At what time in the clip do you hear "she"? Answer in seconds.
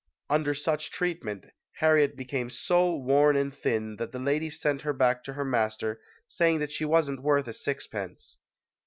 6.71-6.85